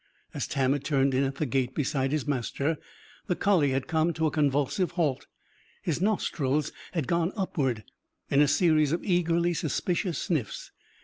As 0.33 0.47
Tam 0.47 0.73
had 0.73 0.83
turned 0.83 1.13
in 1.13 1.23
at 1.23 1.35
the 1.35 1.45
gate 1.45 1.75
beside 1.75 2.11
his 2.11 2.25
master, 2.25 2.79
the 3.27 3.35
collie 3.35 3.69
had 3.69 3.85
come 3.85 4.13
to 4.13 4.25
a 4.25 4.31
convulsive 4.31 4.93
halt. 4.93 5.27
His 5.83 6.01
nostrils 6.01 6.71
had 6.93 7.05
gone 7.07 7.31
upward 7.37 7.83
in 8.31 8.41
a 8.41 8.47
series 8.47 8.91
of 8.93 9.03
eagerly 9.03 9.53
suspicious 9.53 10.17
sniffs. 10.17 10.71